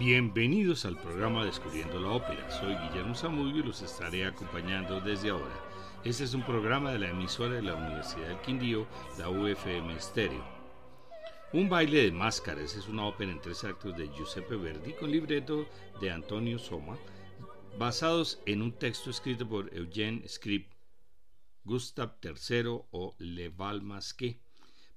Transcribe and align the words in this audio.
Bienvenidos 0.00 0.86
al 0.86 0.96
programa 0.96 1.44
Descubriendo 1.44 2.00
la 2.00 2.12
Ópera. 2.12 2.50
Soy 2.50 2.74
Guillermo 2.74 3.14
Zamudio 3.14 3.58
y 3.58 3.66
los 3.66 3.82
estaré 3.82 4.24
acompañando 4.24 4.98
desde 5.02 5.28
ahora. 5.28 5.54
Este 6.02 6.24
es 6.24 6.32
un 6.32 6.42
programa 6.42 6.90
de 6.90 7.00
la 7.00 7.10
emisora 7.10 7.56
de 7.56 7.60
la 7.60 7.74
Universidad 7.74 8.28
del 8.28 8.40
Quindío, 8.40 8.86
la 9.18 9.28
UFM 9.28 10.00
Stereo. 10.00 10.42
Un 11.52 11.68
baile 11.68 12.04
de 12.04 12.12
máscaras 12.12 12.76
es 12.76 12.88
una 12.88 13.04
ópera 13.04 13.30
en 13.30 13.42
tres 13.42 13.62
actos 13.62 13.94
de 13.94 14.08
Giuseppe 14.08 14.56
Verdi 14.56 14.94
con 14.94 15.10
libreto 15.10 15.68
de 16.00 16.10
Antonio 16.10 16.58
Soma, 16.58 16.96
basados 17.78 18.40
en 18.46 18.62
un 18.62 18.72
texto 18.72 19.10
escrito 19.10 19.46
por 19.46 19.68
Eugène 19.74 20.26
Scribe, 20.26 20.70
Gustave 21.64 22.14
III 22.22 22.64
o 22.90 23.16
Le 23.18 23.50
Val 23.50 23.82
Masqué, 23.82 24.40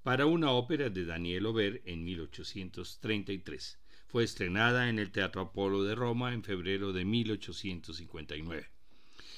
para 0.01 0.27
una 0.27 0.51
ópera 0.51 0.89
de 0.89 1.03
Daniel 1.03 1.47
Ober 1.47 1.81
en 1.83 2.05
1833. 2.05 3.82
Fue 4.13 4.23
estrenada 4.23 4.89
en 4.89 4.99
el 4.99 5.09
Teatro 5.09 5.41
Apolo 5.41 5.83
de 5.83 5.95
Roma 5.95 6.35
en 6.35 6.43
febrero 6.43 6.93
de 6.93 7.03
1859. 7.03 8.69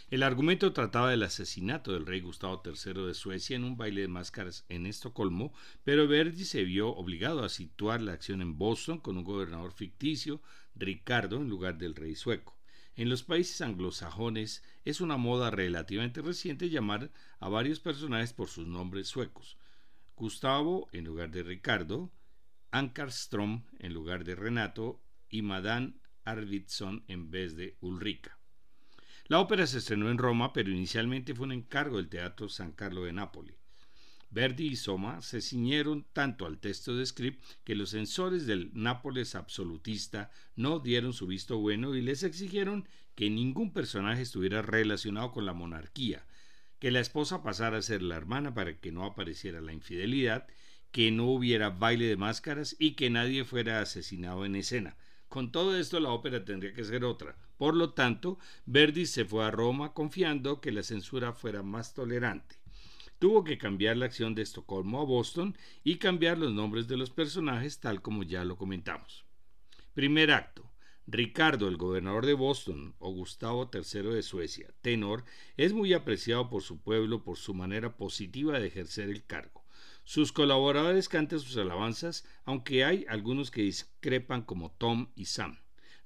El 0.10 0.22
argumento 0.22 0.74
trataba 0.74 1.12
del 1.12 1.24
asesinato 1.24 1.94
del 1.94 2.06
rey 2.06 2.20
Gustavo 2.20 2.62
III 2.66 3.06
de 3.06 3.14
Suecia 3.14 3.56
en 3.56 3.64
un 3.64 3.78
baile 3.78 4.02
de 4.02 4.10
máscaras 4.10 4.66
en 4.68 4.86
Estocolmo, 4.86 5.54
pero 5.86 6.10
Verdi 6.10 6.44
se 6.44 6.66
vio 6.66 6.90
obligado 6.90 7.46
a 7.46 7.48
situar 7.48 8.02
la 8.02 8.12
acción 8.12 8.42
en 8.42 8.58
Boston 8.58 9.00
con 9.00 9.18
un 9.18 9.24
gobernador 9.24 9.72
ficticio, 9.72 10.42
Ricardo, 10.76 11.38
en 11.38 11.48
lugar 11.48 11.78
del 11.78 11.96
rey 11.96 12.16
sueco. 12.16 12.60
En 12.98 13.08
los 13.08 13.24
países 13.24 13.62
anglosajones 13.62 14.62
es 14.84 15.00
una 15.00 15.16
moda 15.16 15.52
relativamente 15.52 16.22
reciente 16.22 16.70
llamar 16.70 17.14
a 17.40 17.48
varios 17.48 17.80
personajes 17.80 18.34
por 18.34 18.50
sus 18.50 18.68
nombres 18.68 19.08
suecos. 19.08 19.58
Gustavo 20.18 20.90
en 20.92 21.06
lugar 21.06 21.32
de 21.32 21.44
Ricardo, 21.44 22.12
Ankarstrom 22.76 23.64
en 23.80 23.94
lugar 23.94 24.26
de 24.26 24.36
Renato 24.36 25.02
y 25.30 25.44
Madame 25.44 25.94
Arvidsson 26.26 27.06
en 27.08 27.32
vez 27.32 27.56
de 27.56 27.78
Ulrica. 27.80 28.38
La 29.28 29.40
ópera 29.40 29.66
se 29.66 29.78
estrenó 29.78 30.12
en 30.12 30.18
Roma, 30.18 30.52
pero 30.52 30.70
inicialmente 30.70 31.34
fue 31.34 31.46
un 31.46 31.54
encargo 31.54 31.96
del 31.96 32.10
Teatro 32.10 32.50
San 32.50 32.74
Carlo 32.74 33.06
de 33.06 33.14
Nápoles. 33.14 33.56
Verdi 34.30 34.68
y 34.68 34.76
Soma 34.76 35.22
se 35.22 35.40
ciñeron 35.40 36.06
tanto 36.12 36.46
al 36.46 36.60
texto 36.60 36.98
de 36.98 37.06
script 37.06 37.42
que 37.64 37.76
los 37.76 37.92
censores 37.92 38.46
del 38.46 38.72
Nápoles 38.74 39.36
absolutista 39.36 40.30
no 40.58 40.80
dieron 40.80 41.14
su 41.14 41.28
visto 41.28 41.58
bueno 41.58 41.96
y 41.96 42.02
les 42.02 42.24
exigieron 42.24 42.90
que 43.16 43.30
ningún 43.30 43.72
personaje 43.72 44.24
estuviera 44.24 44.62
relacionado 44.62 45.32
con 45.32 45.46
la 45.46 45.54
monarquía, 45.54 46.26
que 46.80 46.92
la 46.92 47.00
esposa 47.00 47.42
pasara 47.42 47.78
a 47.78 47.82
ser 47.82 48.02
la 48.02 48.18
hermana 48.18 48.54
para 48.54 48.78
que 48.82 48.92
no 48.92 49.06
apareciera 49.06 49.62
la 49.62 49.72
infidelidad 49.72 50.46
que 50.96 51.12
no 51.12 51.26
hubiera 51.26 51.72
baile 51.72 52.06
de 52.06 52.16
máscaras 52.16 52.78
y 52.80 52.92
que 52.92 53.10
nadie 53.10 53.44
fuera 53.44 53.82
asesinado 53.82 54.46
en 54.46 54.56
escena. 54.56 54.96
Con 55.28 55.52
todo 55.52 55.78
esto 55.78 56.00
la 56.00 56.12
ópera 56.12 56.46
tendría 56.46 56.72
que 56.72 56.86
ser 56.86 57.04
otra. 57.04 57.36
Por 57.58 57.76
lo 57.76 57.92
tanto, 57.92 58.40
Verdi 58.66 59.06
se 59.06 59.26
fue 59.26 59.44
a 59.44 59.52
Roma 59.52 59.92
confiando 59.92 60.62
que 60.62 60.72
la 60.72 60.84
censura 60.84 61.34
fuera 61.34 61.64
más 61.64 61.94
tolerante. 61.94 62.56
Tuvo 63.20 63.44
que 63.44 63.58
cambiar 63.58 63.98
la 63.98 64.06
acción 64.06 64.36
de 64.36 64.44
Estocolmo 64.44 65.02
a 65.02 65.04
Boston 65.04 65.58
y 65.84 65.98
cambiar 65.98 66.38
los 66.38 66.54
nombres 66.54 66.88
de 66.88 66.96
los 66.96 67.10
personajes 67.10 67.82
tal 67.82 68.02
como 68.02 68.24
ya 68.24 68.46
lo 68.46 68.56
comentamos. 68.56 69.26
Primer 69.94 70.32
acto. 70.32 70.72
Ricardo, 71.08 71.68
el 71.68 71.76
gobernador 71.76 72.26
de 72.26 72.36
Boston, 72.36 72.96
o 73.00 73.12
Gustavo 73.12 73.70
III 73.70 74.14
de 74.14 74.24
Suecia, 74.24 74.74
tenor, 74.80 75.26
es 75.58 75.74
muy 75.74 75.92
apreciado 75.92 76.50
por 76.50 76.64
su 76.64 76.80
pueblo 76.80 77.22
por 77.22 77.36
su 77.36 77.54
manera 77.54 77.98
positiva 77.98 78.62
de 78.62 78.68
ejercer 78.68 79.10
el 79.10 79.26
cargo. 79.26 79.65
Sus 80.08 80.32
colaboradores 80.32 81.10
cantan 81.10 81.40
sus 81.40 81.58
alabanzas, 81.58 82.26
aunque 82.44 82.86
hay 82.86 83.06
algunos 83.10 83.50
que 83.50 83.64
discrepan 83.64 84.44
como 84.44 84.70
Tom 84.72 85.08
y 85.16 85.26
Sam. 85.26 85.58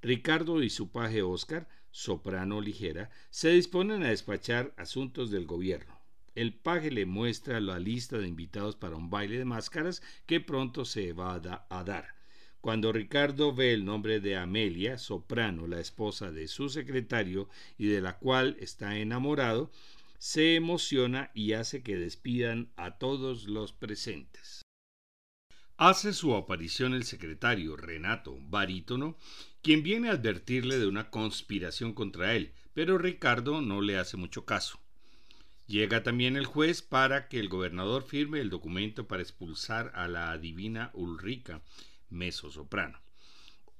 Ricardo 0.01 0.63
y 0.63 0.69
su 0.69 0.89
paje 0.89 1.21
Oscar, 1.21 1.67
soprano 1.91 2.61
ligera, 2.61 3.09
se 3.29 3.49
disponen 3.49 4.03
a 4.03 4.09
despachar 4.09 4.73
asuntos 4.77 5.31
del 5.31 5.45
gobierno. 5.45 5.99
El 6.33 6.53
paje 6.53 6.91
le 6.91 7.05
muestra 7.05 7.59
la 7.59 7.77
lista 7.77 8.17
de 8.17 8.29
invitados 8.29 8.77
para 8.77 8.95
un 8.95 9.09
baile 9.09 9.37
de 9.37 9.43
máscaras 9.43 10.01
que 10.25 10.39
pronto 10.39 10.85
se 10.85 11.11
va 11.11 11.33
a 11.69 11.83
dar. 11.83 12.15
Cuando 12.61 12.93
Ricardo 12.93 13.53
ve 13.53 13.73
el 13.73 13.83
nombre 13.83 14.21
de 14.21 14.37
Amelia, 14.37 14.97
soprano, 14.97 15.67
la 15.67 15.81
esposa 15.81 16.31
de 16.31 16.47
su 16.47 16.69
secretario 16.69 17.49
y 17.77 17.87
de 17.87 17.99
la 17.99 18.17
cual 18.17 18.55
está 18.61 18.97
enamorado, 18.97 19.71
se 20.19 20.55
emociona 20.55 21.31
y 21.33 21.53
hace 21.53 21.81
que 21.81 21.95
despidan 21.95 22.71
a 22.75 22.97
todos 22.97 23.47
los 23.47 23.71
presentes. 23.71 24.61
Hace 25.77 26.11
su 26.11 26.35
aparición 26.35 26.93
el 26.93 27.05
secretario 27.05 27.77
Renato, 27.77 28.37
barítono, 28.41 29.17
quien 29.61 29.81
viene 29.81 30.09
a 30.09 30.13
advertirle 30.13 30.77
de 30.77 30.87
una 30.87 31.09
conspiración 31.09 31.93
contra 31.93 32.35
él, 32.35 32.51
pero 32.73 32.97
Ricardo 32.97 33.61
no 33.61 33.79
le 33.79 33.97
hace 33.97 34.17
mucho 34.17 34.45
caso. 34.45 34.81
Llega 35.67 36.03
también 36.03 36.35
el 36.35 36.45
juez 36.45 36.81
para 36.81 37.29
que 37.29 37.39
el 37.39 37.47
gobernador 37.47 38.03
firme 38.03 38.41
el 38.41 38.49
documento 38.49 39.07
para 39.07 39.21
expulsar 39.21 39.93
a 39.95 40.09
la 40.09 40.31
adivina 40.31 40.91
Ulrica, 40.93 41.61
soprano. 42.31 42.99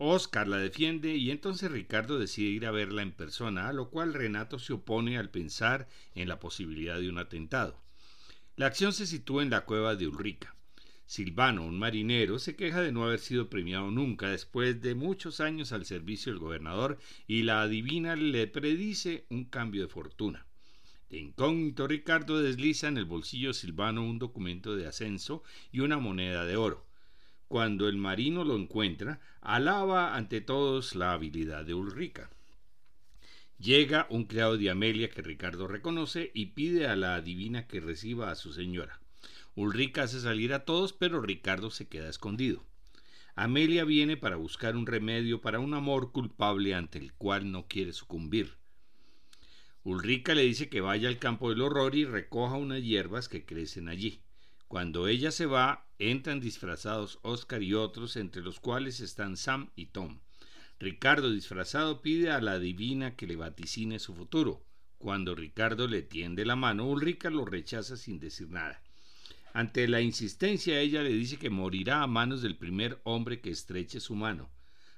Oscar 0.02 0.48
la 0.48 0.56
defiende 0.56 1.18
y 1.18 1.30
entonces 1.30 1.70
Ricardo 1.70 2.20
decide 2.20 2.48
ir 2.48 2.66
a 2.66 2.72
verla 2.72 3.02
en 3.02 3.12
persona, 3.12 3.68
a 3.68 3.74
lo 3.74 3.90
cual 3.90 4.14
Renato 4.14 4.58
se 4.58 4.72
opone 4.72 5.18
al 5.18 5.30
pensar 5.30 5.90
en 6.16 6.30
la 6.30 6.40
posibilidad 6.40 6.98
de 6.98 7.10
un 7.10 7.18
atentado. 7.18 7.78
La 8.56 8.68
acción 8.68 8.94
se 8.94 9.06
sitúa 9.06 9.44
en 9.44 9.50
la 9.50 9.66
cueva 9.66 9.98
de 9.98 10.08
Ulrica. 10.08 10.56
Silvano, 11.06 11.66
un 11.66 11.78
marinero, 11.78 12.40
se 12.40 12.56
queja 12.56 12.82
de 12.82 12.94
no 12.94 13.04
haber 13.04 13.20
sido 13.20 13.50
premiado 13.50 13.92
nunca 13.92 14.30
después 14.30 14.82
de 14.82 14.96
muchos 14.96 15.42
años 15.42 15.74
al 15.74 15.86
servicio 15.86 16.31
del 16.31 16.40
gobernador 16.40 16.98
y 17.28 17.44
la 17.44 17.62
adivina 17.62 18.16
le 18.16 18.48
predice 18.48 19.26
un 19.30 19.44
cambio 19.44 19.81
de 19.81 19.90
fortuna. 19.90 20.46
De 21.10 21.18
incógnito 21.18 21.88
Ricardo 21.88 22.40
desliza 22.40 22.88
en 22.88 22.98
el 22.98 23.06
bolsillo 23.06 23.52
Silvano 23.52 24.06
un 24.06 24.18
documento 24.18 24.78
de 24.78 24.88
ascenso 24.88 25.44
y 25.74 25.81
una 25.81 25.98
moneda 25.98 26.46
de 26.46 26.56
oro. 26.56 26.89
Cuando 27.50 27.90
el 27.90 27.98
marino 27.98 28.44
lo 28.44 28.56
encuentra, 28.56 29.20
alaba 29.42 30.16
ante 30.16 30.40
todos 30.40 30.94
la 30.94 31.14
habilidad 31.14 31.66
de 31.66 31.74
Ulrica. 31.74 32.30
Llega 33.58 34.06
un 34.12 34.26
criado 34.26 34.56
de 34.56 34.70
Amelia 34.70 35.10
que 35.10 35.24
Ricardo 35.24 35.68
reconoce 35.68 36.30
y 36.36 36.46
pide 36.48 36.86
a 36.86 36.96
la 36.96 37.16
adivina 37.16 37.66
que 37.66 37.80
reciba 37.80 38.30
a 38.30 38.36
su 38.36 38.54
señora. 38.54 39.02
Ulrica 39.56 40.04
hace 40.04 40.20
salir 40.20 40.54
a 40.54 40.64
todos, 40.64 40.94
pero 40.94 41.22
Ricardo 41.22 41.72
se 41.72 41.88
queda 41.88 42.08
escondido. 42.08 42.64
Amelia 43.34 43.84
viene 43.84 44.16
para 44.16 44.36
buscar 44.36 44.76
un 44.76 44.86
remedio 44.86 45.42
para 45.42 45.60
un 45.60 45.74
amor 45.74 46.12
culpable 46.12 46.76
ante 46.76 47.00
el 47.00 47.14
cual 47.14 47.52
no 47.52 47.68
quiere 47.68 47.94
sucumbir. 47.94 48.58
Ulrica 49.84 50.36
le 50.36 50.44
dice 50.44 50.70
que 50.70 50.81
vaya 50.81 51.10
al 51.10 51.18
campo 51.18 51.50
del 51.50 51.62
horror 51.62 51.96
y 51.96 52.06
recoja 52.06 52.58
unas 52.58 52.84
hierbas 52.84 53.28
que 53.28 53.44
crecen 53.44 53.90
allí. 53.90 54.22
Cuando 54.68 55.08
ella 55.08 55.31
se 55.31 55.48
va, 55.48 55.89
entran 56.00 56.40
disfrazados 56.40 57.20
Oscar 57.22 57.62
y 57.62 57.74
otros, 57.74 58.16
entre 58.16 58.42
los 58.42 58.60
cuales 58.60 59.02
están 59.02 59.38
Sam 59.38 59.70
y 59.76 59.88
Tom. 59.88 60.20
Ricardo 60.80 61.30
disfrazado 61.30 62.02
pide 62.02 62.32
a 62.32 62.40
la 62.40 62.58
divina 62.58 63.16
que 63.16 63.28
le 63.28 63.36
vaticine 63.36 64.00
su 64.00 64.16
futuro. 64.16 64.66
Cuando 64.98 65.36
Ricardo 65.36 65.88
le 65.88 66.02
tiende 66.02 66.46
la 66.46 66.56
mano, 66.56 66.88
Ulrica 66.88 67.30
lo 67.30 67.46
rechaza 67.46 67.98
sin 67.98 68.20
decir 68.20 68.50
nada. 68.50 68.82
Ante 69.54 69.88
la 69.88 70.02
insistencia, 70.02 70.80
ella 70.80 71.04
le 71.04 71.10
dice 71.10 71.38
que 71.38 71.50
morirá 71.50 72.02
a 72.02 72.08
manos 72.08 72.42
del 72.42 72.56
primer 72.56 73.02
hombre 73.04 73.42
que 73.42 73.50
estreche 73.50 74.00
su 74.00 74.16
mano. 74.16 74.50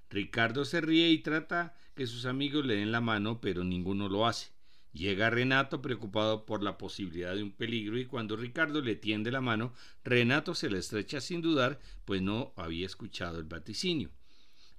Ricardo 0.10 0.66
se 0.66 0.82
ríe 0.82 1.10
y 1.10 1.20
trata 1.20 1.76
que 1.96 2.06
sus 2.06 2.26
amigos 2.26 2.66
le 2.66 2.76
den 2.76 2.92
la 2.92 3.02
mano, 3.02 3.42
pero 3.42 3.64
ninguno 3.64 4.08
lo 4.08 4.28
hace. 4.28 4.52
Llega 4.94 5.30
Renato 5.30 5.82
preocupado 5.82 6.46
por 6.46 6.64
la 6.64 6.78
posibilidad 6.78 7.34
de 7.34 7.44
un 7.44 7.52
peligro 7.52 7.98
y 7.98 8.06
cuando 8.06 8.36
Ricardo 8.36 8.82
le 8.82 8.96
tiende 8.96 9.32
la 9.32 9.40
mano, 9.40 9.74
Renato 10.04 10.54
se 10.54 10.70
la 10.70 10.80
estrecha 10.80 11.22
sin 11.22 11.42
dudar, 11.42 11.80
pues 12.04 12.22
no 12.22 12.54
había 12.58 12.86
escuchado 12.86 13.40
el 13.40 13.46
vaticinio. 13.46 14.10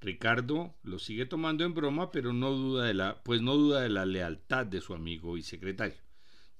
Ricardo 0.02 0.74
lo 0.82 0.98
sigue 0.98 1.26
tomando 1.26 1.64
en 1.64 1.74
broma, 1.74 2.10
pero 2.10 2.32
no 2.32 2.50
duda 2.50 2.84
de 2.84 2.94
la, 2.94 3.22
pues 3.22 3.40
no 3.40 3.56
duda 3.56 3.80
de 3.80 3.88
la 3.88 4.04
lealtad 4.04 4.66
de 4.66 4.80
su 4.80 4.94
amigo 4.94 5.38
y 5.38 5.42
secretario. 5.42 5.96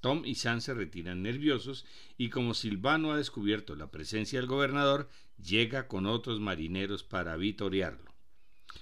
Tom 0.01 0.23
y 0.25 0.37
Sam 0.37 0.61
se 0.61 0.75
retiran 0.75 1.23
nerviosos 1.23 1.85
y 2.17 2.31
como 2.31 2.55
Silvano 2.55 3.13
ha 3.13 3.17
descubierto 3.17 3.77
la 3.77 3.91
presencia 3.91 4.41
del 4.41 4.49
gobernador, 4.49 5.09
llega 5.37 5.89
con 5.89 6.07
otros 6.07 6.41
marineros 6.41 7.05
para 7.05 7.37
vitoriarlo. 7.37 8.12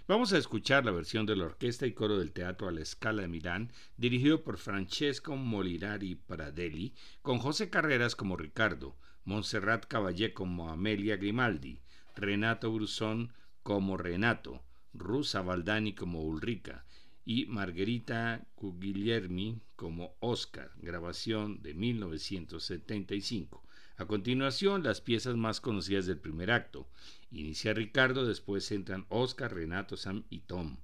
Vamos 0.07 0.33
a 0.33 0.39
escuchar 0.39 0.85
la 0.85 0.91
versión 0.91 1.27
de 1.27 1.37
la 1.37 1.45
orquesta 1.45 1.87
y 1.87 1.93
coro 1.93 2.19
del 2.19 2.33
Teatro 2.33 2.69
a 2.69 2.73
la 2.73 2.85
Scala 2.85 3.23
de 3.23 3.29
Milán, 3.29 3.73
dirigido 3.97 4.43
por 4.43 4.59
Francesco 4.59 5.37
Molinari 5.37 6.15
Pradelli, 6.15 6.95
con 7.23 7.39
José 7.39 7.71
Carreras 7.71 8.17
como 8.17 8.37
Ricardo, 8.37 8.97
Montserrat 9.25 9.87
Caballé 9.87 10.33
como 10.33 10.71
Amelia 10.71 11.17
Grimaldi, 11.17 11.81
Renato 12.17 12.73
Brusón 12.73 13.33
como 13.63 13.97
Renato, 13.97 14.63
Rusa 14.93 15.43
Valdani 15.43 15.95
como 15.95 16.23
Ulrica 16.23 16.85
y 17.25 17.47
Margherita 17.47 18.47
Guglielmi 18.57 19.61
como 19.77 20.17
Oscar, 20.21 20.71
grabación 20.79 21.63
de 21.63 21.75
1975. 21.75 23.63
A 23.97 24.07
continuación, 24.07 24.83
las 24.83 25.01
piezas 25.01 25.37
más 25.37 25.61
conocidas 25.61 26.07
del 26.07 26.19
primer 26.19 26.51
acto. 26.51 26.89
Inicia 27.31 27.73
Ricardo, 27.73 28.27
después 28.27 28.71
entran 28.73 29.07
Oscar, 29.09 29.55
Renato, 29.55 29.97
Sam 29.97 30.25
y 30.31 30.41
Tom. 30.41 30.79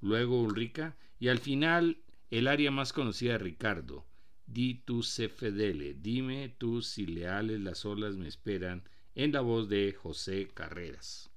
Luego 0.00 0.40
Ulrica 0.40 0.96
y 1.18 1.28
al 1.28 1.38
final 1.38 1.98
el 2.30 2.48
área 2.48 2.70
más 2.70 2.92
conocida 2.92 3.32
de 3.32 3.38
Ricardo. 3.38 4.06
Di 4.46 4.74
tu 4.74 5.02
se 5.02 5.28
fedele, 5.28 5.94
dime 5.94 6.48
tú 6.48 6.82
si 6.82 7.06
leales 7.06 7.60
las 7.60 7.84
olas 7.84 8.16
me 8.16 8.26
esperan, 8.26 8.82
en 9.14 9.32
la 9.32 9.40
voz 9.42 9.68
de 9.68 9.92
José 9.92 10.48
Carreras. 10.52 11.30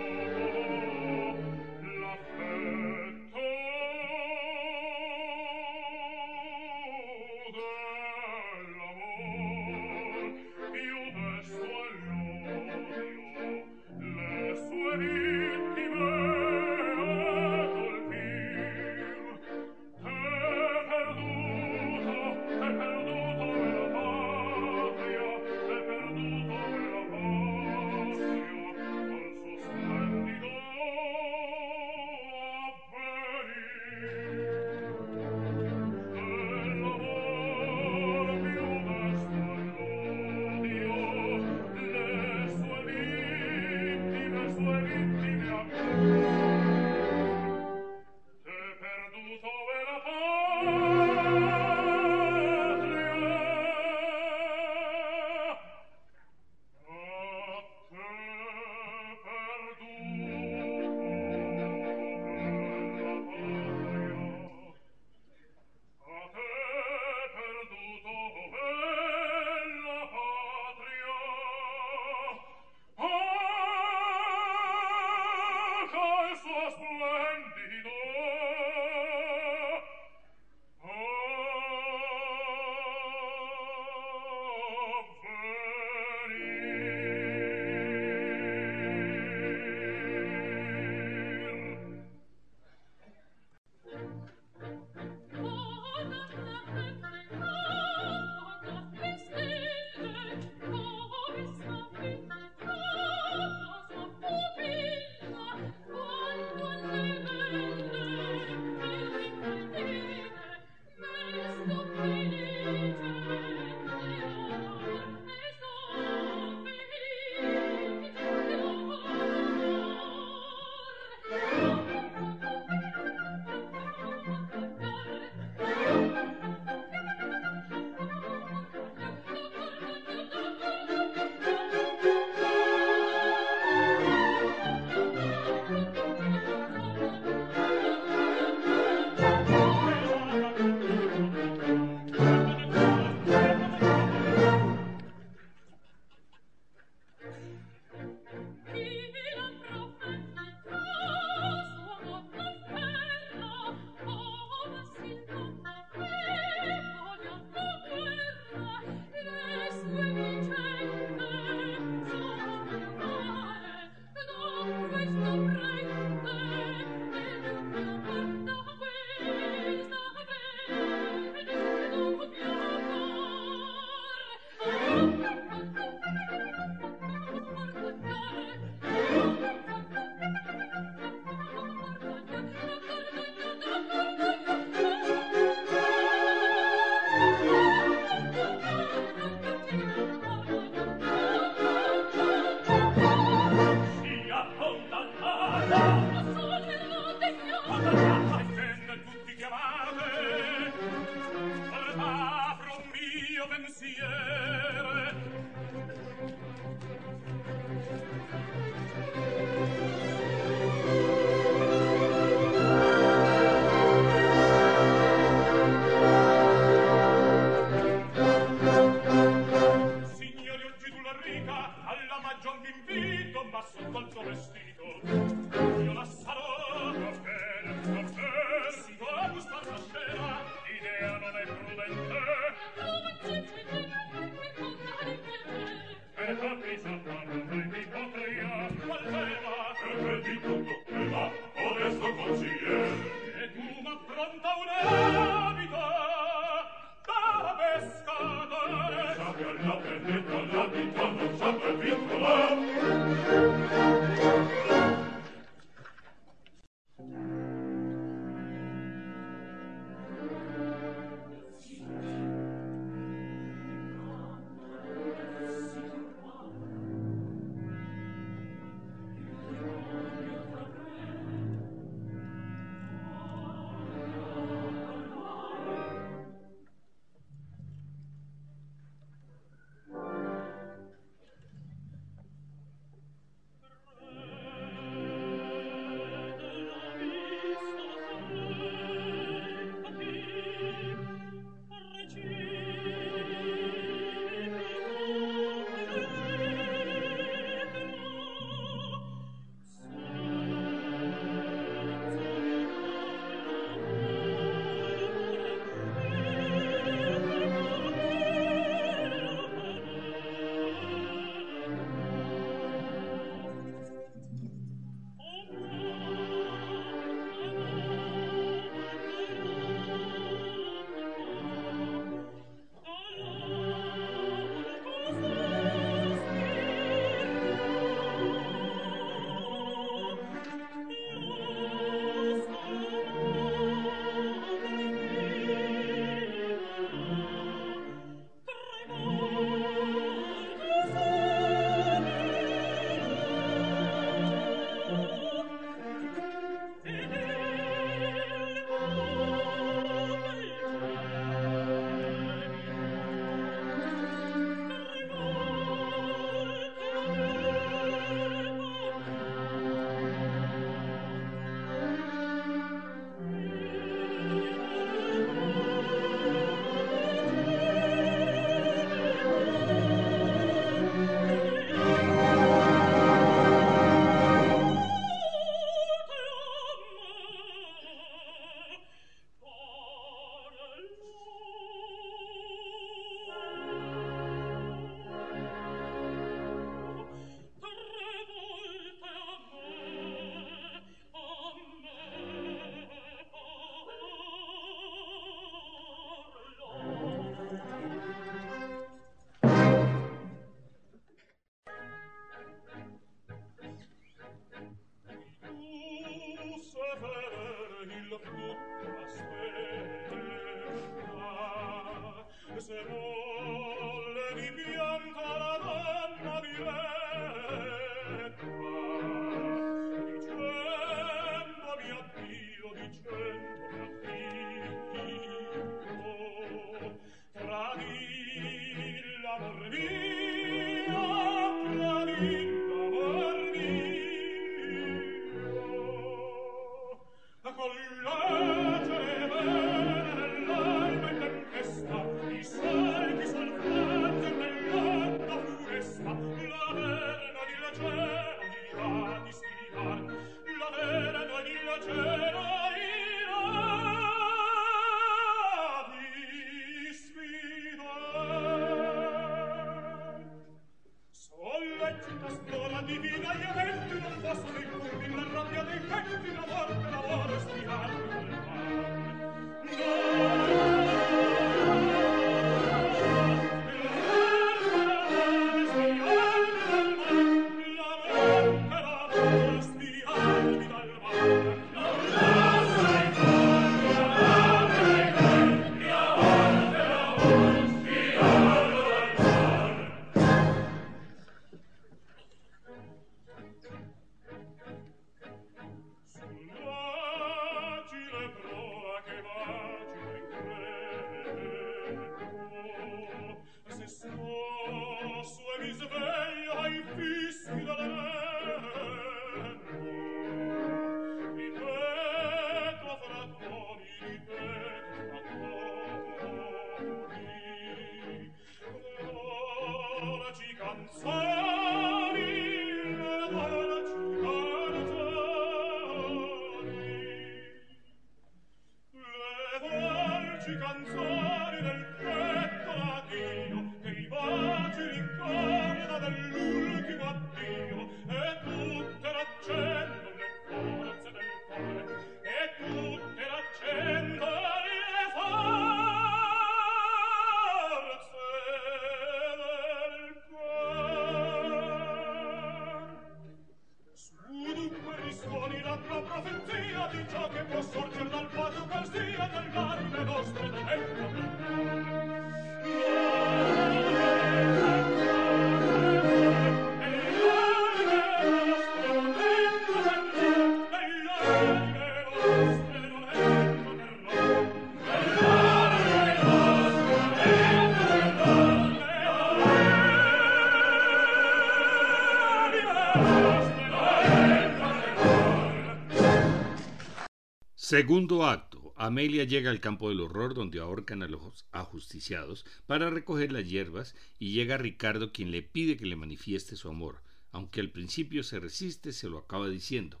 Segundo 587.74 588.24
acto. 588.24 588.72
Amelia 588.76 589.24
llega 589.24 589.50
al 589.50 589.58
campo 589.58 589.88
del 589.88 589.98
horror 589.98 590.32
donde 590.32 590.60
ahorcan 590.60 591.02
a 591.02 591.08
los 591.08 591.44
ajusticiados 591.50 592.46
para 592.68 592.88
recoger 592.88 593.32
las 593.32 593.48
hierbas 593.48 593.96
y 594.20 594.32
llega 594.32 594.56
Ricardo 594.56 595.10
quien 595.10 595.32
le 595.32 595.42
pide 595.42 595.76
que 595.76 595.84
le 595.84 595.96
manifieste 595.96 596.54
su 596.54 596.68
amor. 596.68 597.02
Aunque 597.32 597.60
al 597.60 597.70
principio 597.70 598.22
se 598.22 598.38
resiste, 598.38 598.92
se 598.92 599.08
lo 599.08 599.18
acaba 599.18 599.48
diciendo. 599.48 600.00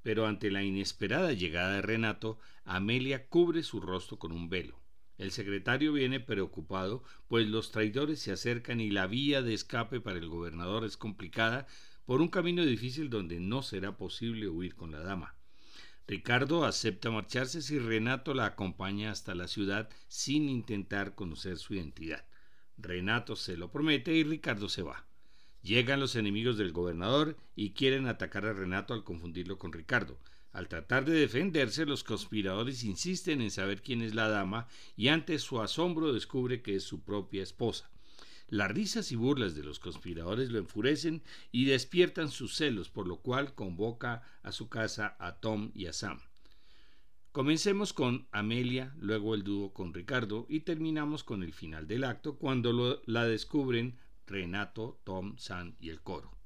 Pero 0.00 0.26
ante 0.26 0.50
la 0.50 0.62
inesperada 0.62 1.34
llegada 1.34 1.74
de 1.74 1.82
Renato, 1.82 2.38
Amelia 2.64 3.28
cubre 3.28 3.64
su 3.64 3.82
rostro 3.82 4.18
con 4.18 4.32
un 4.32 4.48
velo. 4.48 4.80
El 5.18 5.30
secretario 5.30 5.92
viene 5.92 6.20
preocupado, 6.20 7.04
pues 7.28 7.46
los 7.46 7.70
traidores 7.70 8.18
se 8.20 8.32
acercan 8.32 8.80
y 8.80 8.88
la 8.88 9.06
vía 9.06 9.42
de 9.42 9.52
escape 9.52 10.00
para 10.00 10.18
el 10.18 10.28
gobernador 10.30 10.86
es 10.86 10.96
complicada 10.96 11.66
por 12.06 12.22
un 12.22 12.28
camino 12.28 12.64
difícil 12.64 13.10
donde 13.10 13.40
no 13.40 13.60
será 13.60 13.98
posible 13.98 14.48
huir 14.48 14.74
con 14.74 14.90
la 14.90 15.00
dama. 15.00 15.36
Ricardo 16.06 16.64
acepta 16.64 17.10
marcharse 17.10 17.62
si 17.62 17.78
Renato 17.78 18.34
la 18.34 18.46
acompaña 18.46 19.10
hasta 19.10 19.34
la 19.34 19.46
ciudad 19.46 19.88
sin 20.08 20.48
intentar 20.48 21.14
conocer 21.14 21.58
su 21.58 21.74
identidad. 21.74 22.24
Renato 22.78 23.36
se 23.36 23.56
lo 23.56 23.70
promete 23.70 24.14
y 24.14 24.24
Ricardo 24.24 24.68
se 24.68 24.82
va. 24.82 25.06
Llegan 25.62 26.00
los 26.00 26.16
enemigos 26.16 26.56
del 26.56 26.72
gobernador 26.72 27.36
y 27.54 27.72
quieren 27.72 28.06
atacar 28.06 28.46
a 28.46 28.52
Renato 28.52 28.94
al 28.94 29.04
confundirlo 29.04 29.58
con 29.58 29.72
Ricardo. 29.72 30.18
Al 30.52 30.68
tratar 30.68 31.04
de 31.04 31.12
defenderse, 31.12 31.86
los 31.86 32.02
conspiradores 32.02 32.82
insisten 32.82 33.40
en 33.40 33.50
saber 33.50 33.82
quién 33.82 34.02
es 34.02 34.14
la 34.14 34.28
dama 34.28 34.66
y 34.96 35.08
ante 35.08 35.38
su 35.38 35.60
asombro 35.60 36.12
descubre 36.12 36.60
que 36.60 36.76
es 36.76 36.82
su 36.82 37.02
propia 37.02 37.42
esposa. 37.42 37.90
Las 38.50 38.72
risas 38.72 39.12
y 39.12 39.16
burlas 39.16 39.54
de 39.54 39.62
los 39.62 39.78
conspiradores 39.78 40.50
lo 40.50 40.58
enfurecen 40.58 41.22
y 41.52 41.66
despiertan 41.66 42.30
sus 42.30 42.56
celos, 42.56 42.90
por 42.90 43.06
lo 43.06 43.20
cual 43.20 43.54
convoca 43.54 44.22
a 44.42 44.50
su 44.50 44.68
casa 44.68 45.16
a 45.20 45.36
Tom 45.36 45.70
y 45.72 45.86
a 45.86 45.92
Sam. 45.92 46.18
Comencemos 47.30 47.92
con 47.92 48.26
Amelia, 48.32 48.92
luego 48.98 49.36
el 49.36 49.44
dúo 49.44 49.72
con 49.72 49.94
Ricardo 49.94 50.46
y 50.48 50.60
terminamos 50.60 51.22
con 51.22 51.44
el 51.44 51.52
final 51.52 51.86
del 51.86 52.02
acto 52.02 52.38
cuando 52.38 53.00
la 53.06 53.24
descubren 53.24 54.00
Renato, 54.26 55.00
Tom, 55.04 55.38
Sam 55.38 55.76
y 55.78 55.90
el 55.90 56.02
coro. 56.02 56.36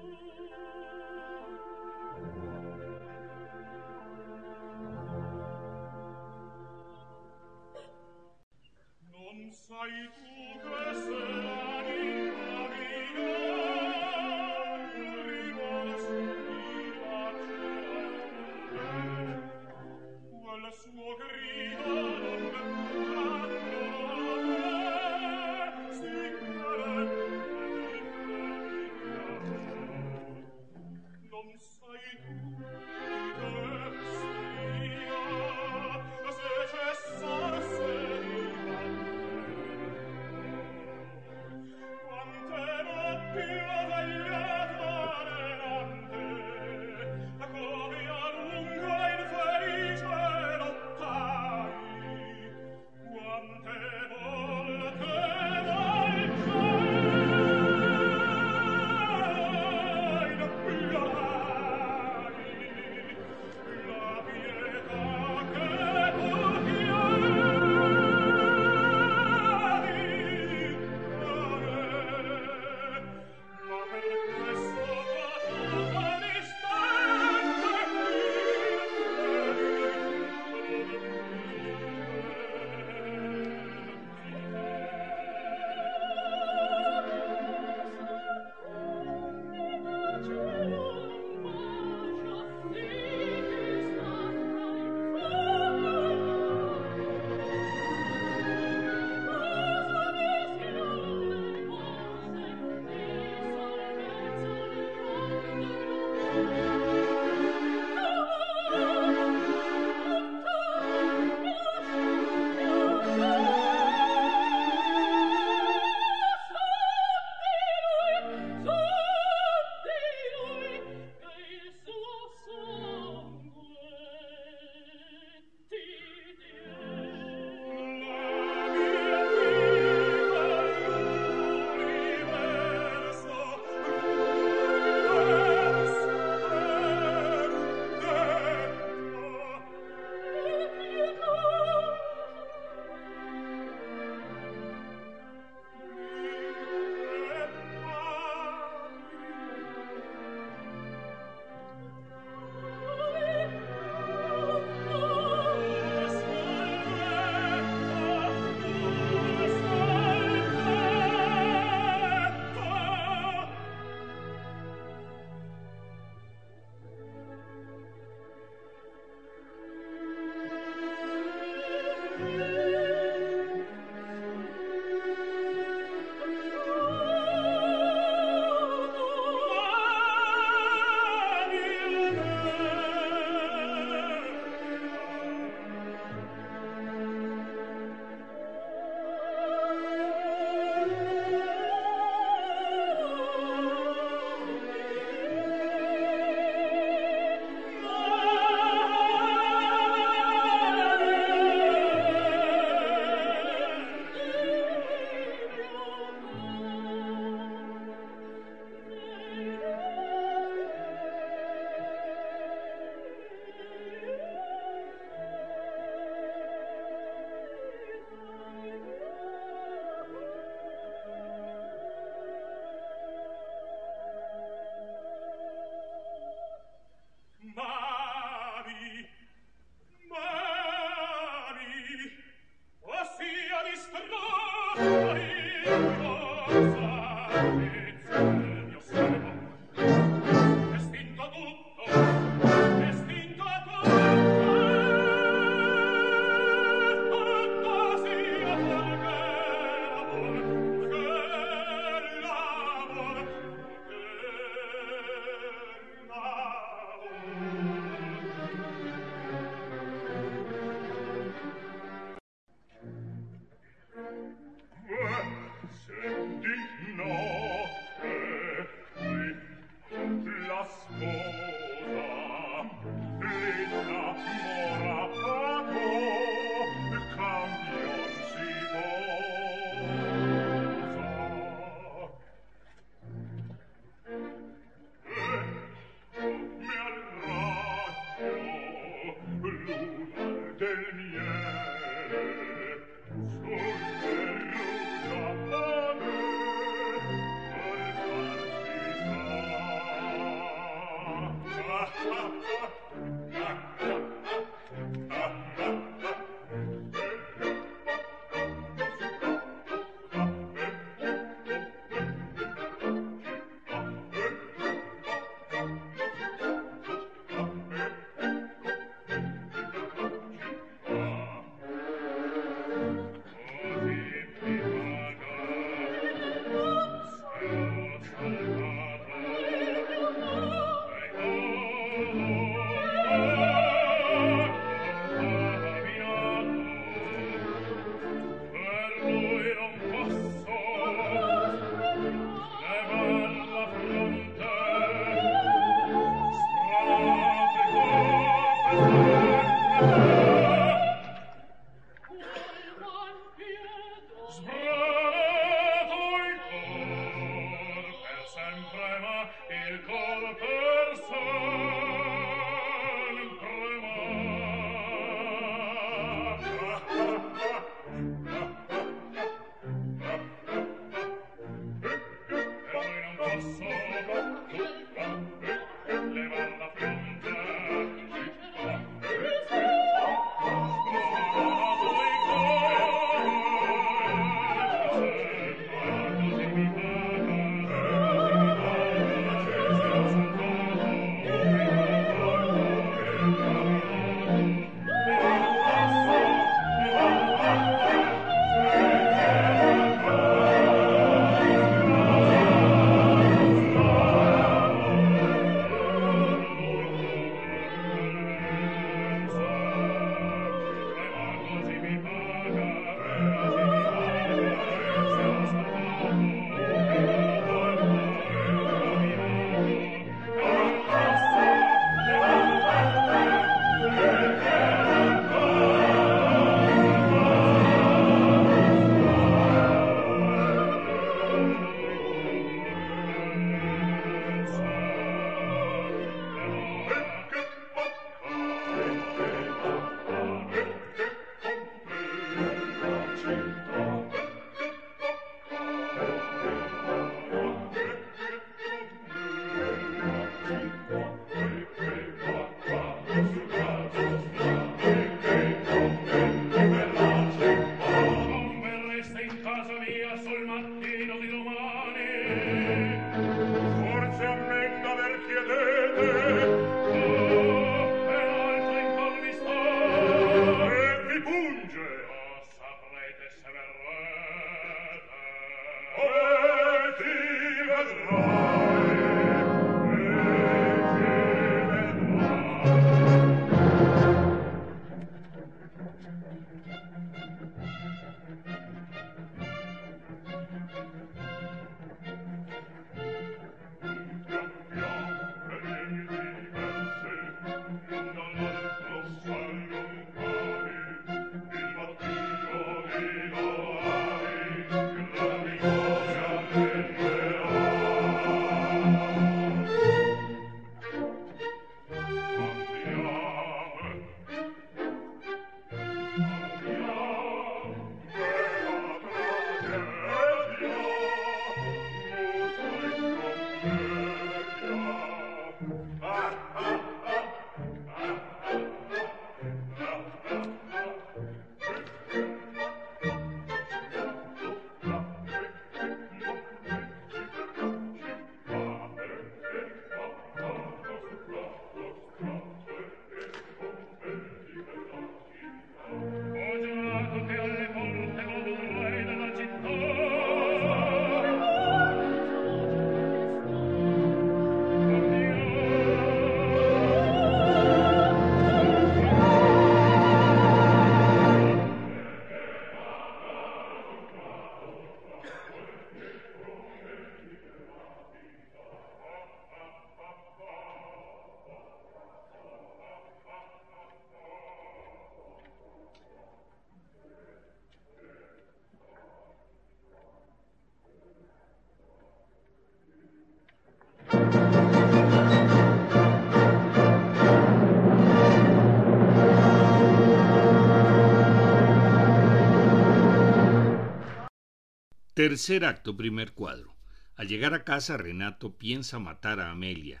Tercer 595.18 595.64
acto, 595.64 595.96
primer 595.96 596.32
cuadro. 596.32 596.76
Al 597.16 597.26
llegar 597.26 597.52
a 597.52 597.64
casa, 597.64 597.96
Renato 597.96 598.56
piensa 598.56 599.00
matar 599.00 599.40
a 599.40 599.50
Amelia, 599.50 600.00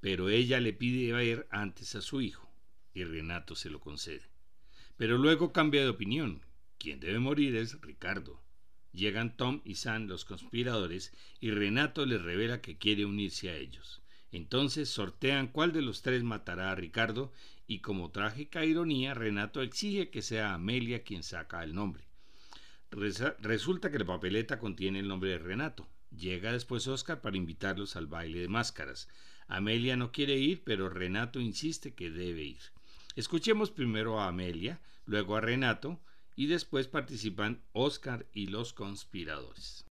pero 0.00 0.28
ella 0.28 0.60
le 0.60 0.74
pide 0.74 1.10
ver 1.14 1.48
antes 1.50 1.94
a 1.94 2.02
su 2.02 2.20
hijo, 2.20 2.52
y 2.92 3.04
Renato 3.04 3.54
se 3.54 3.70
lo 3.70 3.80
concede. 3.80 4.28
Pero 4.98 5.16
luego 5.16 5.54
cambia 5.54 5.80
de 5.80 5.88
opinión. 5.88 6.42
Quien 6.76 7.00
debe 7.00 7.18
morir 7.18 7.56
es 7.56 7.80
Ricardo. 7.80 8.42
Llegan 8.92 9.34
Tom 9.38 9.62
y 9.64 9.76
Sam, 9.76 10.06
los 10.06 10.26
conspiradores, 10.26 11.14
y 11.40 11.50
Renato 11.50 12.04
les 12.04 12.20
revela 12.20 12.60
que 12.60 12.76
quiere 12.76 13.06
unirse 13.06 13.48
a 13.48 13.56
ellos. 13.56 14.02
Entonces 14.32 14.90
sortean 14.90 15.48
cuál 15.48 15.72
de 15.72 15.80
los 15.80 16.02
tres 16.02 16.22
matará 16.22 16.72
a 16.72 16.74
Ricardo 16.74 17.32
y 17.66 17.78
como 17.78 18.10
trágica 18.10 18.66
ironía 18.66 19.14
Renato 19.14 19.62
exige 19.62 20.10
que 20.10 20.20
sea 20.20 20.52
Amelia 20.52 21.04
quien 21.04 21.22
saca 21.22 21.64
el 21.64 21.74
nombre. 21.74 22.07
Resulta 22.90 23.90
que 23.90 23.98
la 23.98 24.06
papeleta 24.06 24.58
contiene 24.58 25.00
el 25.00 25.08
nombre 25.08 25.30
de 25.30 25.38
Renato. 25.38 25.86
Llega 26.10 26.52
después 26.52 26.86
Oscar 26.86 27.20
para 27.20 27.36
invitarlos 27.36 27.96
al 27.96 28.06
baile 28.06 28.40
de 28.40 28.48
máscaras. 28.48 29.08
Amelia 29.46 29.96
no 29.96 30.12
quiere 30.12 30.36
ir, 30.36 30.62
pero 30.64 30.88
Renato 30.88 31.40
insiste 31.40 31.94
que 31.94 32.10
debe 32.10 32.42
ir. 32.42 32.62
Escuchemos 33.16 33.70
primero 33.70 34.20
a 34.20 34.28
Amelia, 34.28 34.80
luego 35.04 35.36
a 35.36 35.40
Renato 35.40 36.00
y 36.36 36.46
después 36.46 36.86
participan 36.86 37.62
Oscar 37.72 38.26
y 38.32 38.46
los 38.46 38.72
conspiradores. 38.72 39.87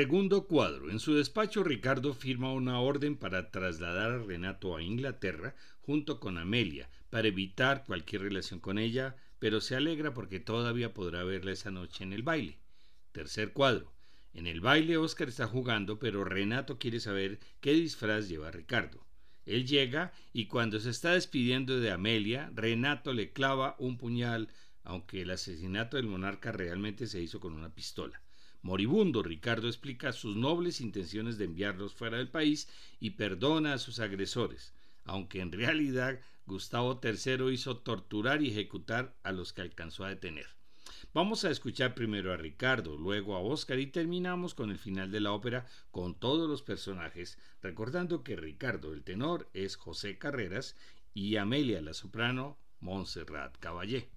Segundo 0.00 0.46
cuadro. 0.46 0.90
En 0.90 0.98
su 0.98 1.12
despacho 1.12 1.62
Ricardo 1.62 2.14
firma 2.14 2.54
una 2.54 2.80
orden 2.80 3.18
para 3.18 3.50
trasladar 3.50 4.12
a 4.12 4.18
Renato 4.22 4.74
a 4.74 4.82
Inglaterra 4.82 5.54
junto 5.82 6.20
con 6.20 6.38
Amelia, 6.38 6.88
para 7.10 7.28
evitar 7.28 7.84
cualquier 7.84 8.22
relación 8.22 8.60
con 8.60 8.78
ella, 8.78 9.14
pero 9.38 9.60
se 9.60 9.76
alegra 9.76 10.14
porque 10.14 10.40
todavía 10.40 10.94
podrá 10.94 11.22
verla 11.22 11.52
esa 11.52 11.70
noche 11.70 12.02
en 12.02 12.14
el 12.14 12.22
baile. 12.22 12.56
Tercer 13.12 13.52
cuadro. 13.52 13.92
En 14.32 14.46
el 14.46 14.62
baile 14.62 14.96
Oscar 14.96 15.28
está 15.28 15.46
jugando, 15.46 15.98
pero 15.98 16.24
Renato 16.24 16.78
quiere 16.78 16.98
saber 16.98 17.38
qué 17.60 17.74
disfraz 17.74 18.26
lleva 18.26 18.50
Ricardo. 18.50 19.06
Él 19.44 19.66
llega 19.66 20.14
y 20.32 20.46
cuando 20.46 20.80
se 20.80 20.88
está 20.88 21.12
despidiendo 21.12 21.78
de 21.78 21.90
Amelia, 21.90 22.50
Renato 22.54 23.12
le 23.12 23.34
clava 23.34 23.76
un 23.78 23.98
puñal, 23.98 24.48
aunque 24.82 25.20
el 25.20 25.30
asesinato 25.30 25.98
del 25.98 26.06
monarca 26.06 26.52
realmente 26.52 27.06
se 27.06 27.20
hizo 27.20 27.38
con 27.38 27.52
una 27.52 27.74
pistola. 27.74 28.22
Moribundo, 28.62 29.22
Ricardo 29.22 29.68
explica 29.68 30.12
sus 30.12 30.36
nobles 30.36 30.80
intenciones 30.80 31.38
de 31.38 31.46
enviarlos 31.46 31.94
fuera 31.94 32.18
del 32.18 32.28
país 32.28 32.68
y 32.98 33.10
perdona 33.10 33.74
a 33.74 33.78
sus 33.78 34.00
agresores, 34.00 34.74
aunque 35.04 35.40
en 35.40 35.52
realidad 35.52 36.20
Gustavo 36.46 37.00
III 37.02 37.52
hizo 37.52 37.78
torturar 37.78 38.42
y 38.42 38.50
ejecutar 38.50 39.16
a 39.22 39.32
los 39.32 39.52
que 39.52 39.62
alcanzó 39.62 40.04
a 40.04 40.08
detener. 40.10 40.46
Vamos 41.14 41.44
a 41.44 41.50
escuchar 41.50 41.94
primero 41.94 42.32
a 42.32 42.36
Ricardo, 42.36 42.96
luego 42.96 43.34
a 43.34 43.40
Oscar 43.40 43.78
y 43.78 43.86
terminamos 43.86 44.54
con 44.54 44.70
el 44.70 44.78
final 44.78 45.10
de 45.10 45.20
la 45.20 45.32
ópera 45.32 45.66
con 45.90 46.14
todos 46.14 46.48
los 46.48 46.62
personajes, 46.62 47.38
recordando 47.62 48.22
que 48.22 48.36
Ricardo 48.36 48.92
el 48.92 49.02
tenor 49.02 49.48
es 49.54 49.76
José 49.76 50.18
Carreras 50.18 50.76
y 51.14 51.36
Amelia 51.36 51.80
la 51.80 51.94
soprano 51.94 52.58
Montserrat 52.80 53.56
Caballé. 53.58 54.08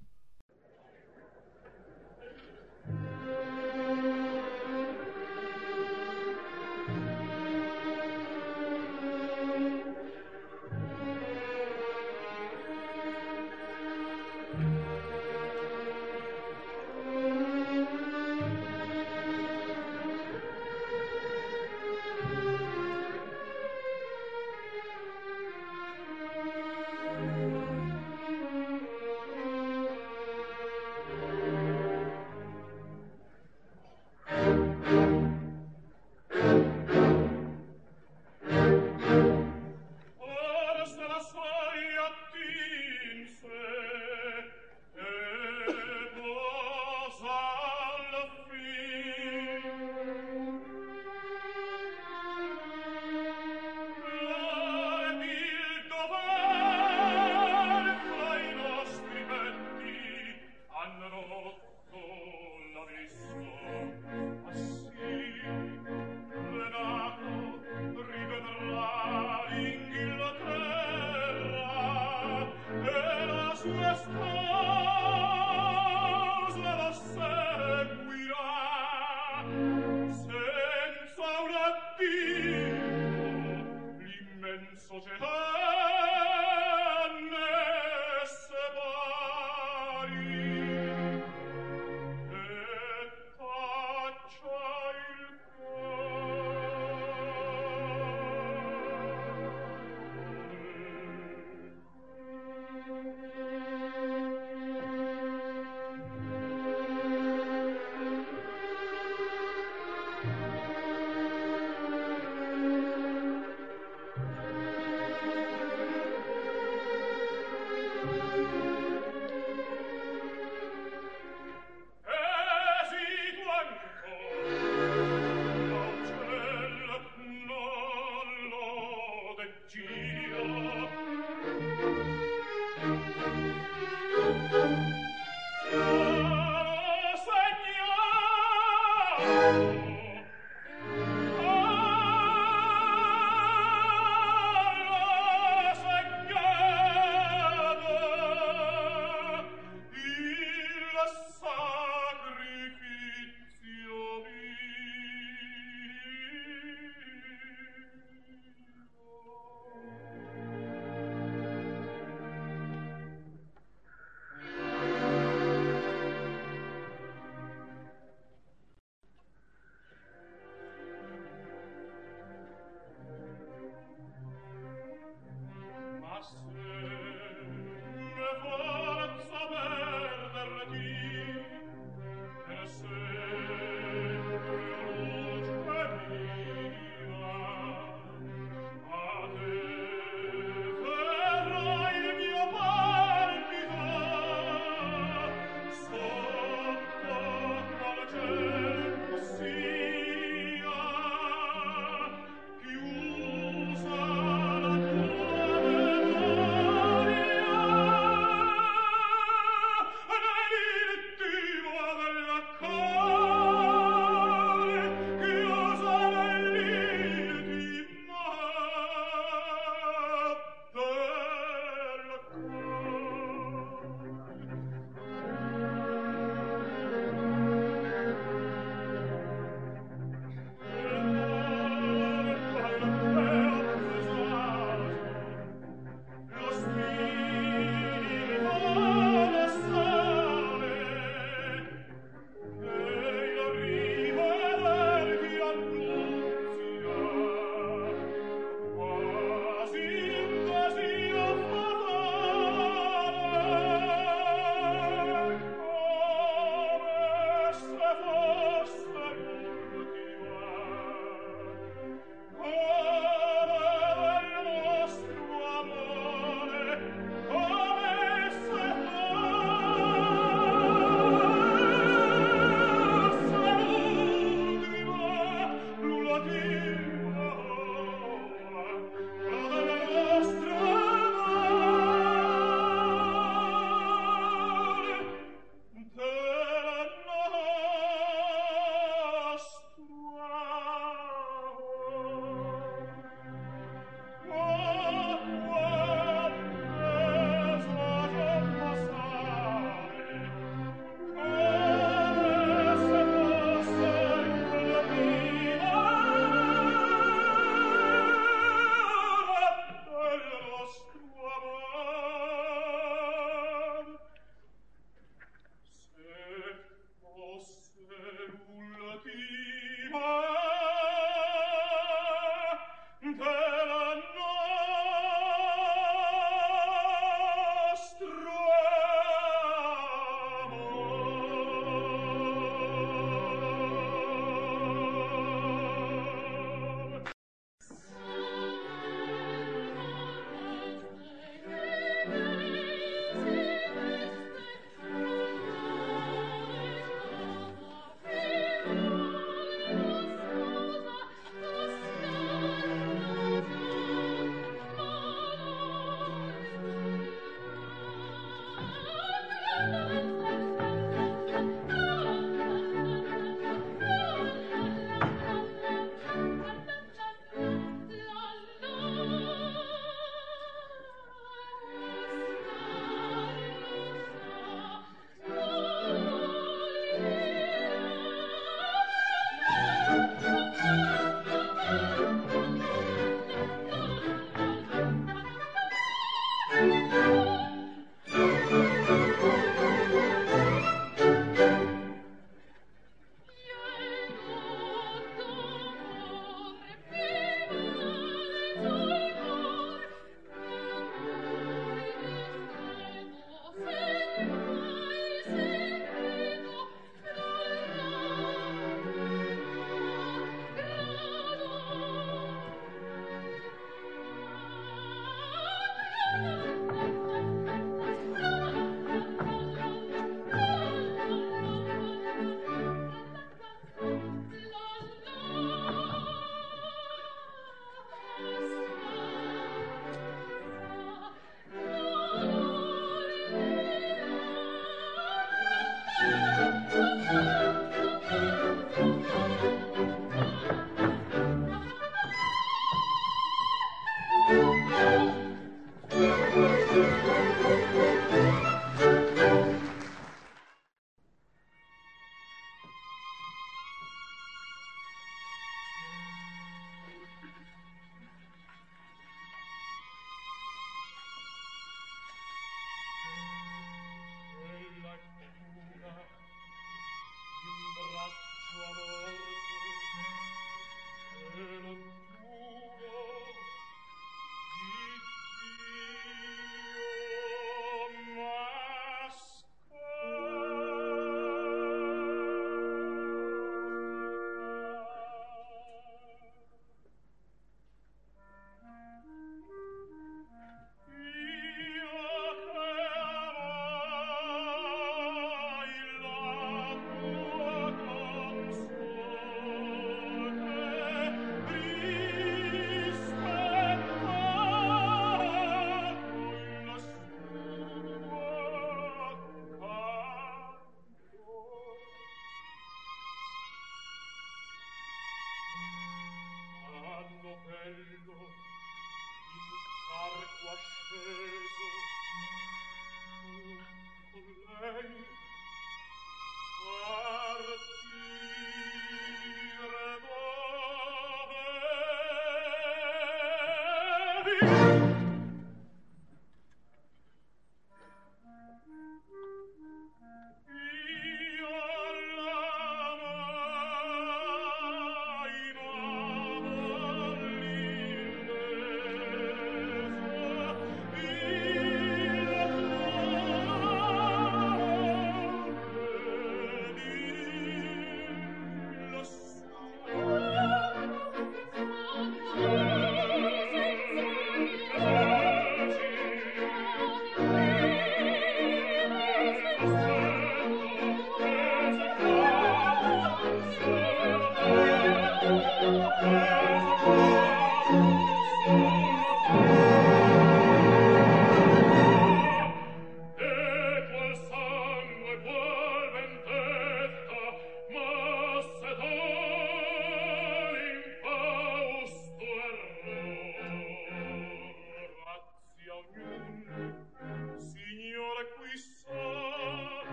Mm-hmm. 520.96 521.33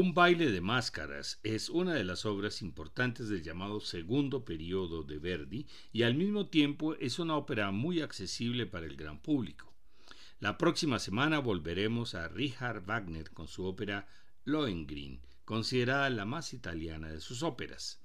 Un 0.00 0.14
baile 0.14 0.52
de 0.52 0.60
máscaras 0.60 1.40
es 1.42 1.68
una 1.68 1.92
de 1.92 2.04
las 2.04 2.24
obras 2.24 2.62
importantes 2.62 3.28
del 3.28 3.42
llamado 3.42 3.80
segundo 3.80 4.44
periodo 4.44 5.02
de 5.02 5.18
Verdi 5.18 5.66
y 5.92 6.04
al 6.04 6.14
mismo 6.14 6.46
tiempo 6.46 6.94
es 6.94 7.18
una 7.18 7.36
ópera 7.36 7.72
muy 7.72 8.00
accesible 8.00 8.64
para 8.66 8.86
el 8.86 8.94
gran 8.94 9.20
público. 9.20 9.74
La 10.38 10.56
próxima 10.56 11.00
semana 11.00 11.40
volveremos 11.40 12.14
a 12.14 12.28
Richard 12.28 12.84
Wagner 12.86 13.32
con 13.32 13.48
su 13.48 13.64
ópera 13.64 14.06
Lohengrin, 14.44 15.20
considerada 15.44 16.08
la 16.10 16.24
más 16.24 16.54
italiana 16.54 17.08
de 17.08 17.20
sus 17.20 17.42
óperas. 17.42 18.00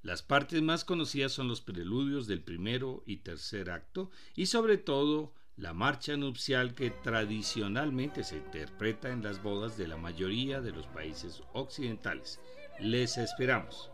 Las 0.00 0.22
partes 0.22 0.62
más 0.62 0.86
conocidas 0.86 1.32
son 1.32 1.48
los 1.48 1.60
preludios 1.60 2.26
del 2.26 2.40
primero 2.40 3.02
y 3.04 3.18
tercer 3.18 3.68
acto 3.68 4.10
y 4.34 4.46
sobre 4.46 4.78
todo 4.78 5.34
la 5.56 5.72
marcha 5.72 6.16
nupcial 6.16 6.74
que 6.74 6.90
tradicionalmente 6.90 8.24
se 8.24 8.36
interpreta 8.36 9.10
en 9.10 9.22
las 9.22 9.42
bodas 9.42 9.76
de 9.76 9.86
la 9.86 9.96
mayoría 9.96 10.60
de 10.60 10.72
los 10.72 10.86
países 10.88 11.42
occidentales. 11.52 12.40
Les 12.80 13.18
esperamos. 13.18 13.90